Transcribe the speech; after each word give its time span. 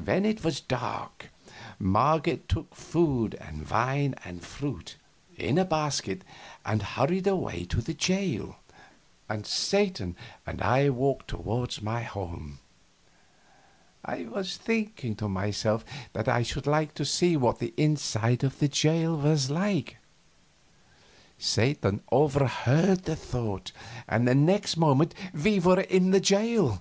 When 0.00 0.24
it 0.24 0.44
was 0.44 0.60
dark 0.60 1.32
Marget 1.76 2.48
took 2.48 2.72
food 2.76 3.34
and 3.34 3.68
wine 3.68 4.14
and 4.24 4.44
fruit, 4.44 4.94
in 5.36 5.58
a 5.58 5.64
basket, 5.64 6.22
and 6.64 6.80
hurried 6.80 7.26
away 7.26 7.64
to 7.64 7.80
the 7.80 7.92
jail, 7.92 8.58
and 9.28 9.44
Satan 9.44 10.14
and 10.46 10.62
I 10.62 10.88
walked 10.90 11.26
toward 11.30 11.82
my 11.82 12.04
home. 12.04 12.60
I 14.04 14.26
was 14.26 14.56
thinking 14.56 15.16
to 15.16 15.28
myself 15.28 15.84
that 16.12 16.28
I 16.28 16.44
should 16.44 16.68
like 16.68 16.94
to 16.94 17.04
see 17.04 17.36
what 17.36 17.58
the 17.58 17.74
inside 17.76 18.44
of 18.44 18.60
the 18.60 18.68
jail 18.68 19.16
was 19.16 19.50
like; 19.50 19.96
Satan 21.38 22.02
overheard 22.12 23.02
the 23.02 23.16
thought, 23.16 23.72
and 24.06 24.28
the 24.28 24.34
next 24.36 24.76
moment 24.76 25.12
we 25.34 25.58
were 25.58 25.80
in 25.80 26.12
the 26.12 26.20
jail. 26.20 26.80